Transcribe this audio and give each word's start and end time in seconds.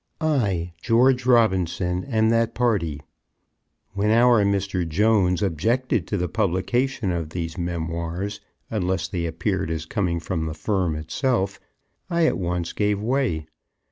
I 0.19 0.73
George 0.81 1.27
Robinson 1.27 2.05
am 2.05 2.29
that 2.29 2.55
party. 2.55 3.01
When 3.93 4.09
our 4.09 4.43
Mr. 4.43 4.89
Jones 4.89 5.43
objected 5.43 6.07
to 6.07 6.17
the 6.17 6.27
publication 6.27 7.11
of 7.11 7.29
these 7.29 7.55
memoirs 7.55 8.39
unless 8.71 9.07
they 9.07 9.27
appeared 9.27 9.69
as 9.69 9.85
coming 9.85 10.19
from 10.19 10.47
the 10.47 10.55
firm 10.55 10.95
itself, 10.95 11.59
I 12.09 12.25
at 12.25 12.39
once 12.39 12.73
gave 12.73 12.99
way. 12.99 13.45